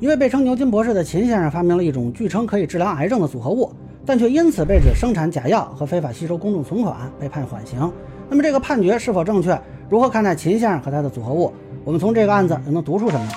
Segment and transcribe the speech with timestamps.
[0.00, 3.68] 一位被称牛津博士的秦先生发明了一种据称可以治疗癌症的组合物，
[4.06, 7.92] 但却因此被指生产假药和非法吸收公众存款，被判缓刑。
[8.28, 9.60] 那么这个判决是否正确？
[9.90, 11.52] 如何看待秦先生和他的组合物？
[11.82, 13.28] 我们从这个案子又能读出什么？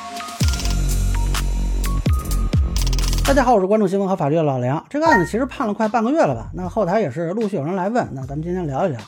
[3.25, 4.85] 大家好，我是关注新闻和法律的老梁。
[4.87, 6.51] 这个案子其实判了快半个月了吧？
[6.53, 8.99] 那后台也是陆续有人来问，那咱们今天聊一聊。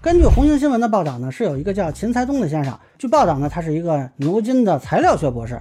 [0.00, 5.60] 根据红星新闻的报道呢，是有一个叫秦才东的先生，据报道呢，他是一个牛津的材料学博士。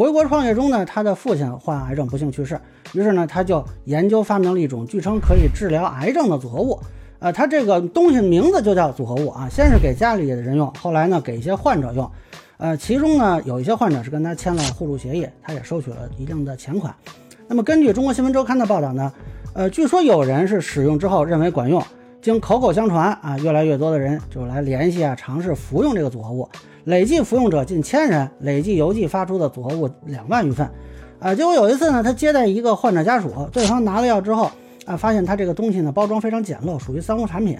[0.00, 2.58] 回国创业中呢，他的父亲患癌症不幸去世，
[2.94, 6.80] 于是呢，他就研究发明了一种据称可以治疗癌症的组合物。
[7.18, 9.46] 呃，他这个东西名字就叫组合物啊。
[9.46, 12.10] 先是给家里的人用，后来呢给一些患者用。
[12.56, 16.94] 呃，其中呢有一些患者是跟他签了互助协议，他也收取了一定的钱款。
[17.46, 19.12] 那么根据中国新闻周刊的报道呢，
[19.52, 21.84] 呃，据说有人是使用之后认为管用，
[22.22, 26.48] 经口口相传啊，越来越多的人就来联系啊，尝试服用这个组合物。
[26.84, 30.68] 累计服用者近千人，累计邮寄发出的组合物两万余份，
[31.18, 34.50] 啊，结果有一次呢，他接待一个患者家属，对方拿了药之后，
[34.86, 37.56] 啊，发现他这个东西呢包装非常简陋，属于三无产品，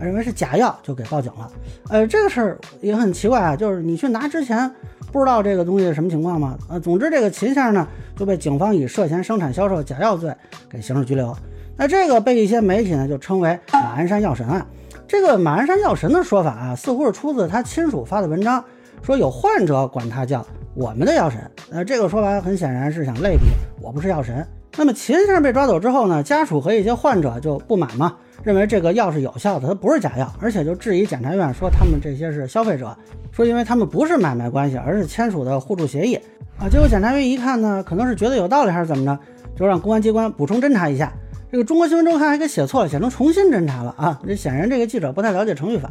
[0.00, 1.50] 认为是假药，就给报警了。
[1.88, 4.70] 呃，这个事儿也很奇怪啊，就是你去拿之前
[5.10, 6.58] 不知道这个东西是什么情况吗？
[6.68, 10.32] 呃，总之这个秦先生呢就被警方以涉嫌生产销售假药罪
[10.68, 11.34] 给刑事拘留。
[11.76, 14.66] 那这个被一些媒体呢就称为马鞍山药神案。
[15.08, 18.62] 这个马鞍山药神的说法啊，似乎是出自他亲属发的文章，
[19.02, 21.40] 说有患者管他叫我们的药神。
[21.70, 23.46] 呃，这个说法很显然是想类比
[23.80, 24.46] 我不是药神。
[24.76, 32.94] 那么秦先生被抓走之后呢，家属和一些患者就不满嘛，认为这个药是有效的，它不是假药，而且就质疑检察院说他们这些是消费者，
[33.32, 36.16] 说因为他们不是买卖关系，而是签署的互助协议
[36.58, 36.68] 啊。
[36.70, 39.18] 结果检察院一看呢，可能是觉得有道理还是怎么着，
[39.56, 41.10] 就让公安机关补充侦查一下。
[41.50, 44.20] 这个中国新闻周刊还给写错了，写成重新侦查了啊！
[44.26, 45.90] 这显然这个记者不太了解程序法。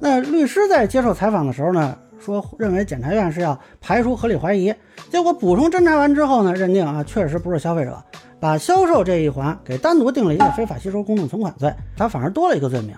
[0.00, 4.72] 那律师在接受采访的时候呢，说认为检察院是要排除合理怀疑，
[5.10, 8.02] 结果补充侦查完之后呢，认定啊确实不是消费者，
[8.40, 12.94] 把销售这一环给单独定了一个非法吸收公众存款罪，他反而多了一个罪名。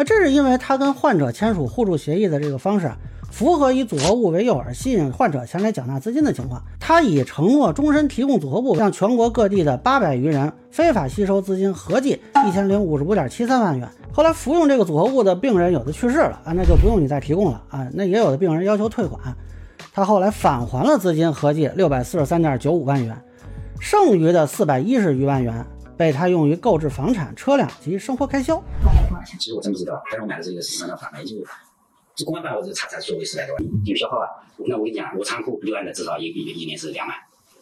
[0.00, 2.90] 啊，这是因为他跟患者签署互助协议的这个方式。
[3.30, 12.18] 符合以组合物为诱饵吸引患者前来缴纳资金的情况，他以承诺终身提供组合物向全国各地的八百余人非法吸收资金，合计
[12.48, 13.86] 一千零五十五点七三万元。
[14.10, 17.86] 后来服用这个组合物的病人有的去世了啊，那就不用你再提供了啊。
[17.92, 19.36] 那也有的病人要求退款，
[19.92, 23.16] 他后来返还了资金，合计六百四十三点九五万元，
[23.78, 25.64] 剩余的四百一十余万元
[25.96, 28.60] 被他用于购置房产、车辆及生活开销。
[29.24, 31.36] 其实我真不知道，但是我买的这个是什么贩卖就。
[32.26, 34.28] 公安办我这查才收回十来多万，有消耗啊！
[34.68, 37.16] 那我跟你讲，我仓库六万的至少一一一年是两万，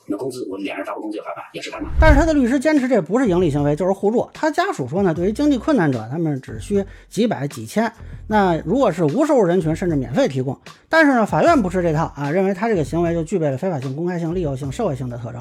[0.06, 1.90] 那工资我们两人发工资要发吧，也是发嘛。
[2.00, 4.28] 但是他的律师坚持这不是盈利行为，就是互助。
[4.34, 7.92] 他家属说呢，对于经济困难者，他们只需几百几千。
[8.26, 10.58] 那如果是无收入人群，甚至免费提供。
[10.88, 15.40] 但是呢，法院不吃这套啊，认为他这个行为就具备了非法性、公开性、利诱性、社会性的特征。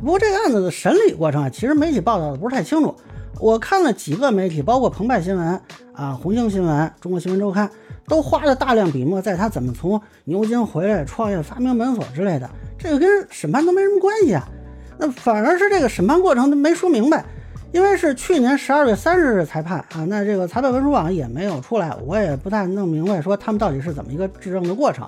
[0.00, 2.94] 不过这个案子的审理过程啊，其实媒体报道的不是太清楚。
[3.40, 5.60] 我看了几个媒体，包括澎湃新闻
[5.92, 7.70] 啊、红星新闻、中国新闻周刊。
[8.08, 12.48] 都花了大量笔墨在他怎么从牛津回来创业、发明门锁之类的，
[12.78, 14.48] 这个跟审判都没什么关系啊。
[14.96, 17.24] 那反而是这个审判过程都没说明白，
[17.72, 25.04] 因为是去年十二月三十日裁判啊，那这个裁判文书网也没有出来，我也不太弄明白说他们到底是怎么一个质证的过程。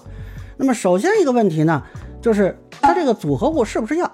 [0.56, 1.80] 那么首先一个问题呢，
[2.20, 4.12] 就是它这个组合物是不是药？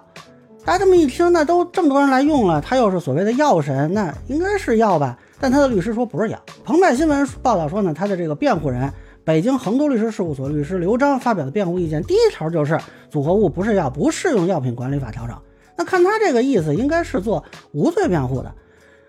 [0.65, 5.19] 大家这么一听，那都这么多人来用了，他又是所谓的药神，那应该是药吧？
[5.39, 6.41] 但他的律师说不是药。
[6.65, 8.91] 澎湃新闻报道说呢，他的这个辩护人，
[9.25, 12.81] 北京恒都律师事务所律师刘章发表的辩护意见，第一条就是
[13.11, 15.37] 组合物不是药，不适用药品管理法调整。
[15.77, 18.51] 那看他这个意思，应该是做无罪辩护的。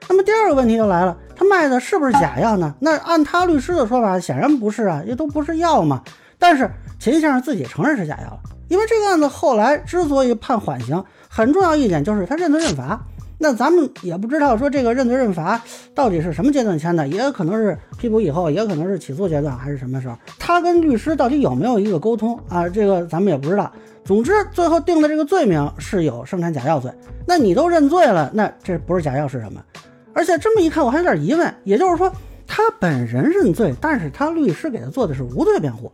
[0.09, 2.75] 那么第二个问题就来了，他卖的是不是假药呢？
[2.81, 6.03] 那按他律师的说法，显然不是啊，也都不是药嘛。
[6.37, 12.99] 但是秦先生自己承认是假药了，因为这个案子后来之所以判缓刑，很重要一点就是他认罪认罚。
[13.37, 15.61] 那咱们也不知道说这个认罪认罚
[15.93, 20.15] 到底是什么阶段签的，也可能是批捕以后，也可能是起诉阶段，还是什么时候？
[20.39, 22.67] 他跟律师到底有没有一个沟通啊？
[22.69, 23.71] 这个咱们也不知道。
[24.05, 26.89] 总之，最后定的这个罪名是有生产假药罪。
[27.27, 29.61] 那你都认罪了，那这不是假药是什么？
[30.13, 31.53] 而且这么一看，我还有点疑问。
[31.65, 32.09] 也就是说，
[32.47, 35.91] 他本人认罪，但是他律师给他做的是无罪辩护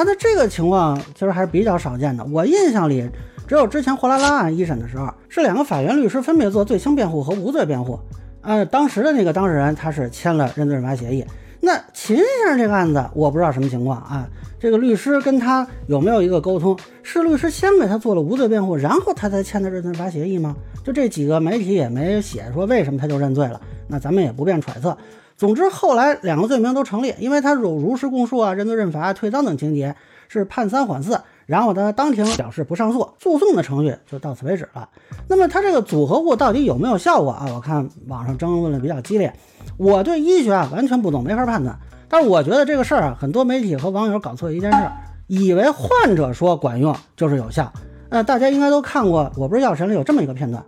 [0.00, 0.04] 啊？
[0.06, 2.24] 那这个情况其实还是比较少见的。
[2.24, 3.08] 我印象里。
[3.46, 7.98] 只有之前货拉拉案一审的时候，是两个法院律师分别做罪轻辩护和无罪辩护。
[8.42, 11.24] 呃，当时的那个当事人他是签了认罪认罚协议。
[11.60, 14.24] 那秦先生这个案子，我不知道什么情况啊。
[14.60, 16.78] 这个律师跟他有没有一个沟通？
[17.02, 20.54] 是律师先给他做了无罪辩护，然后他才签的认罪认罚协议吗？
[20.84, 23.60] 就这几个媒体也没写说为什么他就认罪了。
[23.88, 24.96] 那咱们也不便揣测。
[25.40, 29.96] 总之后来两个罪名都成立，因为他有如实供述啊、认罪认罚、退赃等情节，
[30.28, 31.18] 是判三缓四。
[31.46, 34.86] 然后他当庭表示不上诉，诉讼的程序就到此为止了。
[35.28, 37.46] 那么他这个组合物到底有没有效果啊？
[37.54, 39.34] 我看网上争论的比较激烈，
[39.78, 41.74] 我对医学啊完全不懂，没法判断。
[42.06, 44.90] 但是我觉得这个事儿啊，很多媒体和网友搞错一件事，
[45.26, 47.72] 以为患者说管用就是有效。
[48.10, 50.62] 那大家应该都看过，我不是药神里有这么一个片段，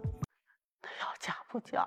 [0.82, 1.86] 那要假不假？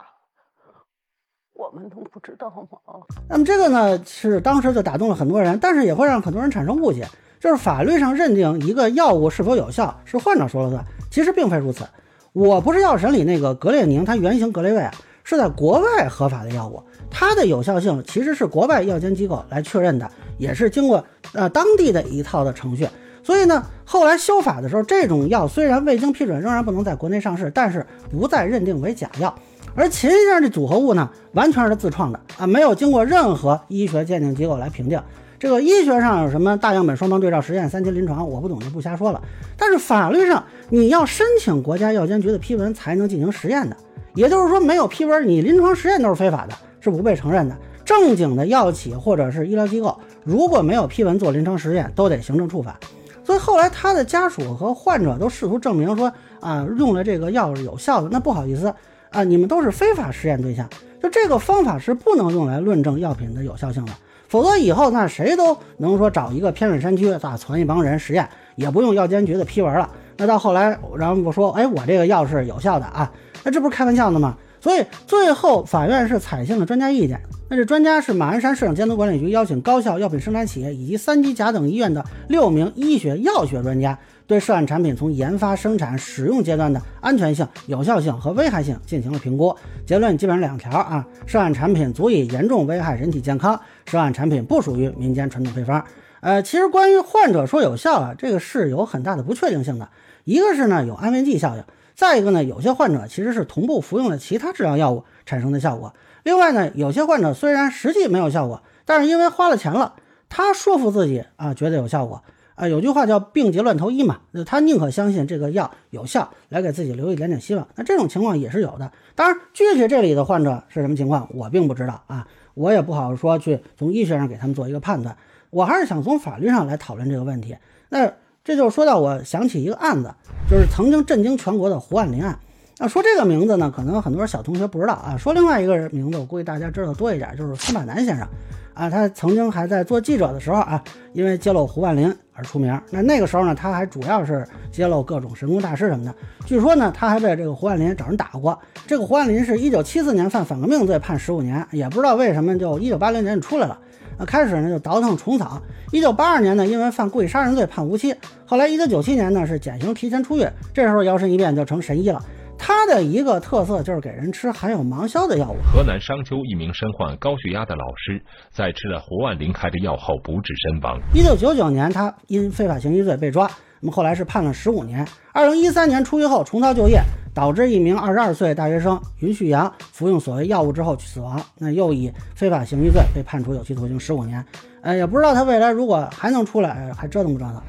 [1.76, 3.02] 我们都不知道吗？
[3.28, 7.06] 那么这个呢，是当时就打动了很多人，但是也会让很多人产生误解，
[7.38, 10.82] 就是法律上认定一个药物是否有效是患者说了算，
[11.12, 11.86] 其实并非如此。
[12.32, 14.94] 我不是药神里那个格列宁，它原型格列卫啊，
[15.26, 16.82] 是在国外合法的药物，
[17.12, 22.88] 它的有效性其实是国外药监机构来确认的，也是经过呃当地的一套的程序。
[23.22, 29.36] 所以呢，后来修法的时候，这种药虽然未经批准，仍然不能在国内上市，但是不再认定为假药。
[29.76, 35.02] 而秦先生这组合物呢，完全是自创的啊，没有经过任何医学鉴定机构来评定。
[35.38, 39.22] 这个医学上有什么大样本双盲对照实验、三期临床，我不懂就不瞎说了。
[39.58, 43.76] 但是法律上，你要申请国家药监局的批文才能进行实验的，
[44.14, 47.56] 也就是说，没有批文，你临床实验都是非法的，是不被承认的。
[47.84, 52.80] 正经的药企或者是医疗机构，如果没有批文做临床实验，都得行政处罚。
[53.26, 58.74] 所以后来他的家属和患者都试图证明说啊，用了这个药是有效的，那不好意思。
[59.16, 60.70] 啊，你们都是非法实验对象，
[61.02, 63.94] 就这个方法是不能用来论证药品的有效性的，
[64.28, 68.28] 否则以后那谁都能说找一个偏远山区咋，攒一帮人实验，
[68.58, 69.90] 也不用药监局的批文了。
[70.18, 73.10] 那到后来，然后我说，哎，我这个药是有效的啊，
[73.46, 74.36] 那这不是开玩笑的吗？
[74.66, 83.96] 所以最后法院是采信了专家意见，那这专家是马鞍山市场监督管理局邀请高校药品生产企业以及三级甲等医院的六名医学药学专家。
[84.26, 95.86] 对涉案产品从研发、生产、使用阶段的安全性、有效性和危害性进行了评估，结论基本上两条啊：涉案产品足以严重危害人体健康，涉案产品不属于民间传统配方。
[96.22, 99.88] 呃，其实关于患者说有效啊，这个是有很大的不确定性的。
[100.24, 101.64] 一个是呢有安慰剂效应，
[101.96, 105.94] 再一个呢有些患者其实是同步服用了其他治疗药物产生的效果。
[106.24, 109.96] 另外呢，有些患者虽然实际没有效果，但是因为花了钱了，
[110.28, 112.22] 他说服自己啊觉得有效果。
[112.56, 117.68] 啊，有句话叫“病急乱投医”嘛，他宁可相信这个药有效，来给自己留一点点希望。
[117.76, 118.90] 那这种情况也是有的。
[119.14, 125.18] 当然，具体这里的患者是什么情况，我并不知道啊，我也不好说去从医学上给他们做一个判断。
[125.50, 127.58] 我还是想从法律上来讨论这个问题。
[127.90, 130.14] 那这就说到我想起一个案子，
[130.50, 132.38] 就是曾经震惊全国的胡万林案。
[132.78, 135.16] 那说这个名字呢，可能很多小同学不知道啊。
[135.18, 138.28] 说另外一个人名字，我估计大家知道多一点，就是司马南先生。
[138.74, 140.84] 啊，他曾经还在做记者的时候啊，
[141.14, 142.78] 因为揭露胡万林而出名。
[142.92, 146.14] 那那个时候呢，他还主要是揭露各种神功大师什么的。
[146.46, 148.60] 据说呢，他还被这个胡万林找人打过。
[148.86, 153.80] 这个胡万林是一九七四年犯反革命罪判十五年，也不知道为什么就一九八零年就出来了。
[154.18, 155.62] 那开始呢就倒腾虫草。
[155.92, 158.14] 一九八二年呢，因为犯故意杀人罪判无期。
[158.46, 162.24] 后来一九九七年呢是减刑提前出狱，这时候摇身一变就成神医了。
[162.58, 165.58] 他的一个特色就是给人吃含有芒硝的药物。
[165.74, 168.24] 河南商丘一名身患高血压的老师，
[168.54, 170.98] 在吃了胡万林开的药后不治身亡。
[171.14, 173.52] 一九九九年，他因非法行医罪被抓，
[173.86, 175.08] 那么后来是判了十五年。
[175.32, 177.00] 二零一三年出狱后重操旧业，
[177.36, 184.44] 导致一名二十二岁大学生云旭阳服用所谓药物之后死亡，那又以非法行医罪被判处有期徒刑十五年。
[184.82, 187.62] 呃，也不知道他未来如果还能出来，还折腾不折腾？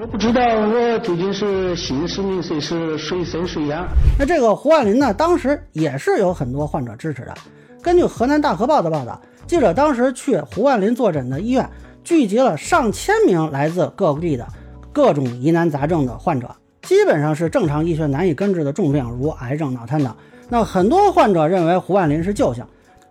[0.00, 3.86] 我不知道我究竟是姓氏名谁是谁生谁养。
[4.18, 7.32] 那这个胡万林呢，当时也是有很多患者支持的。
[7.80, 11.68] 根据河南大河报的报道，记者当时去胡万林坐诊的医院，
[12.02, 14.44] 聚集了上千名来自各地的
[14.92, 20.14] 各种疑难杂症的患者，基本上是正常医学难以根治的重病，如癌症、脑瘫等。
[20.48, 22.64] 那很多患者认为胡万林是救星。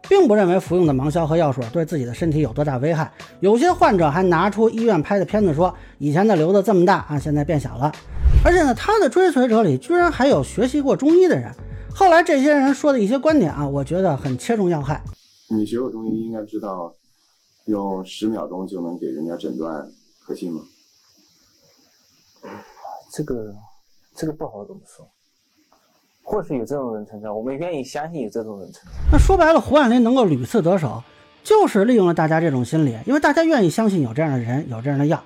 [0.09, 3.09] 并不认为服用的芒硝和药水对自己的身体有多大危害。
[3.39, 7.91] 有些患者还拿出医院拍的片子说，以前的瘤子这么大啊，现在变小了。
[8.43, 11.49] 而且呢，他的追随者里居然还有学习过中医的人。
[11.93, 15.01] 后来这些人说的一些观点啊，我觉得很切中要害。
[15.49, 16.93] 你学过中医，应该知道
[17.67, 19.87] 用十秒钟就能给人家诊断，
[20.25, 20.61] 可信吗？
[23.13, 23.53] 这个，
[24.15, 25.05] 这个不好怎么说。
[26.23, 28.91] 或许有这种人存在，我们愿意相信有这种人存在。
[29.11, 31.03] 那说白了，胡万林能够屡次得手，
[31.43, 35.21] 就是利用了大家这种心理，因为大家愿意相信有这样的人，有这样的药。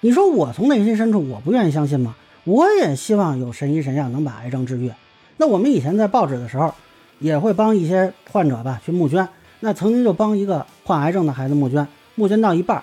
[0.00, 2.14] 你说我从内心深处我不愿意相信吗？
[2.44, 4.92] 我也希望有神医神药能把癌症治愈。
[5.36, 6.74] 那我们以前在报纸的时候，
[7.18, 9.26] 也会帮一些患者吧去募捐。
[9.60, 12.82] 那曾经就帮一个患癌症的孩子募捐，募捐到一半，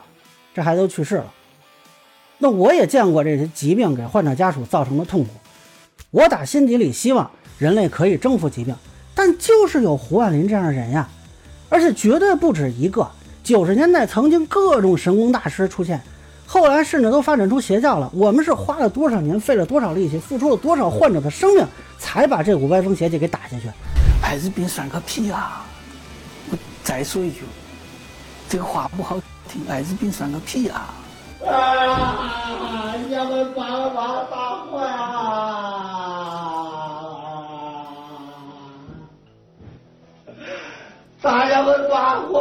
[0.53, 1.33] 这孩子就去世了。
[2.37, 5.29] 那我也见过这些疾病给患者家属造成的痛苦，
[6.11, 7.29] 我打心底里希望。
[7.57, 8.75] 人类可以征服疾病，
[9.15, 11.09] 但就是有胡万林这样的人呀，
[11.69, 13.09] 而且绝对不止一个。
[13.43, 15.99] 九十年代曾经各种神功大师出现，
[16.45, 18.11] 后来甚至都发展出邪教了。
[18.13, 21.65] 我们是花了多少年，费了多少力气，付出了多少患者的生命，
[21.97, 23.67] 才把这股歪风邪气给打下去。
[24.21, 25.65] 艾滋病算个屁啊！
[26.51, 27.39] 我再说一句，
[28.47, 30.93] 这个话不好听，艾滋病算个屁啊！
[31.45, 32.95] 啊！
[33.07, 33.89] 你们把我
[34.29, 34.35] 打
[34.71, 35.03] 坏啊！
[41.21, 42.33] 把他们打坏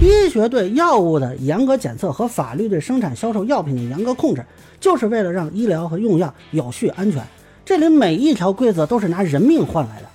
[0.00, 4.42] 医学对药物的严格检测和法律对生产销售药品的严格控制，
[4.80, 7.22] 就是为了让医疗和用药有序安全。
[7.64, 10.06] 这里每一条规则都是拿人命换来的，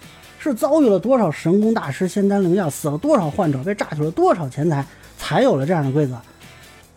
[0.51, 4.85] 是遭遇了多少神功大师仙丹灵药，死了多少患者，被榨取了多少钱财，
[5.17, 6.13] 才有了这样的规则。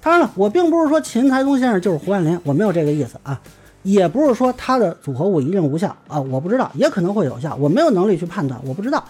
[0.03, 3.41] 当然了，我并不是说秦台东先生就是胡万林，我没有这个意思啊，
[3.83, 9.03] 也不是说他的组合物一定无效啊，我不知道，也可能会有效，我没有能力去判断，我不知道。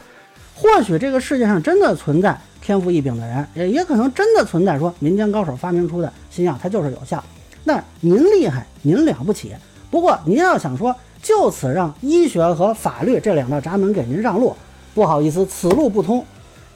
[0.55, 7.23] 或许这个世界上真的存在天赋异禀的人，也也可能真的存在说民间高手发明出的新药，它就是有效。
[7.65, 9.53] 那您厉害，您了不起。
[9.91, 14.55] 不过您要想说就此让医学和法律这两道闸门给您让路，
[14.95, 16.25] 不好意思，此路不通。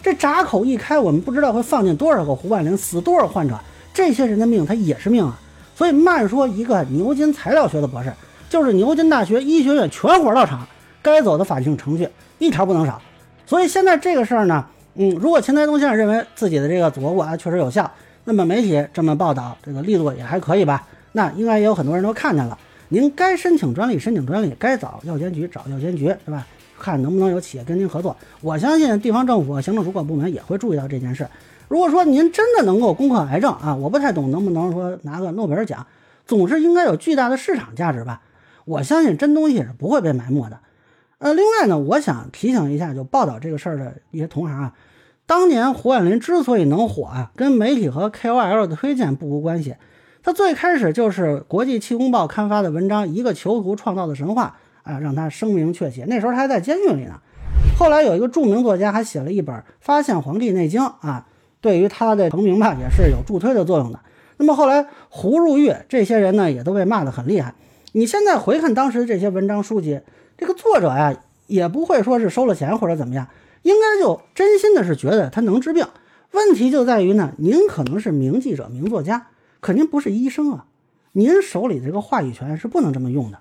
[0.03, 3.59] 这闸口一开，我们不知道会放进多少个胡万林，死多少患者。
[3.95, 5.39] 这些人的命，他也是命啊。
[5.75, 8.13] 所以慢说一个牛津材料学的博士，
[8.51, 10.67] 就是牛津大学医学院全伙到场，
[11.01, 12.09] 该走的法定程序
[12.39, 13.01] 一条不能少。
[13.47, 14.65] 所以现在这个事儿呢，
[14.97, 17.91] 嗯，如果秦台东先生认为自己的这个组合物啊确实有效，
[18.25, 20.85] 那么媒体这么报道，这个力度也还可以吧？
[21.13, 22.59] 那应该也有很多人都看见了。
[22.93, 26.47] 您该申请专利申请专利，该找药监局找药监局，是吧？
[26.79, 28.15] 看能不能有企业跟您合作。
[28.43, 31.27] 我相信地方政府、行政主管部门也会注意到这件事。
[31.69, 35.87] 如果说您真的能够攻克癌症啊，我不太懂能不能说拿个诺贝尔奖，
[36.27, 38.21] 总是应该有巨大的市场价值吧？
[38.67, 40.59] 我相信真东西是不会被埋没的。
[41.17, 44.75] 呃，另外呢，我想提醒一下，就报道这个事儿的一些同行啊，
[45.25, 49.77] 当年胡万林之所以能火啊，跟媒体和 KOL 的推荐不无关系。
[50.23, 54.57] 他最开始就是国际气功报刊发的文章《一个囚徒创造的神话》
[54.91, 56.05] 啊，让他声名鹊起。
[56.07, 57.21] 那时候他还在监狱里呢。
[57.77, 61.27] 后来有一个著名作家还写了一本《发现黄帝内经》啊，
[61.61, 63.99] 对于他的成名吧也是有助推的作用的。
[64.37, 67.55] 那么后来胡入狱这些人呢，也都被骂得很厉害。
[67.91, 70.01] 你现在回看当时这些文章书籍，
[70.39, 71.17] 这个作者呀，
[71.49, 73.27] 也不会说是收了钱或者怎么样，
[73.63, 75.85] 应该就真心的是觉得他能治病。
[76.31, 79.27] 问题就在于呢，您可能是名记者、名作家。
[79.63, 80.67] 肯定不是医生啊，
[81.13, 83.39] 您手里这个话语权是不能这么用的。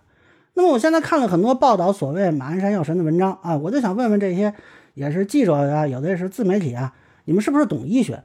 [0.53, 4.53] 那么我现在看了很多报道所谓马鞍山药神的文章啊，我就想问问这些
[4.93, 6.93] 也是记者啊，有的也是自媒体啊，
[7.25, 8.23] 你们是不是懂医学？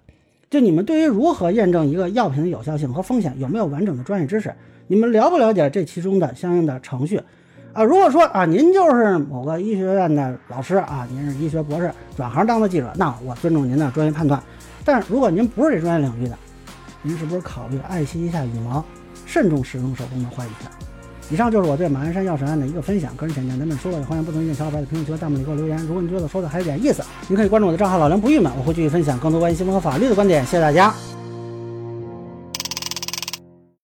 [0.51, 4.55] 就你们对于如何验证一个药品的有效性和风险，有没有完整的专业知识？
[4.89, 7.21] 你们了不了解这其中的相应的程序
[7.73, 7.83] 啊？
[7.83, 14.43] 如果说啊，您就是某个医学院的老师啊，您是医学博士，转行当的记者，那我尊重您的专业判断。
[14.85, 16.37] 但是如果您不是这专业领域的，
[17.03, 18.85] 您是不是考虑爱惜一下羽毛，
[19.25, 20.71] 慎重使用手中的话语权？
[21.29, 25.77] 以上就是我对马鞍山药审案的一个分享，个人浅见咱们说了，也欢迎不同意见小伙伴在评论区和弹幕里给我留言。
[25.87, 30.45] 如果你觉得说的还有点意思，您可以关注我的账号老梁不郁闷，我会继续分享更多关于新闻和法律的观点。
[30.45, 31.16] 谢谢大家。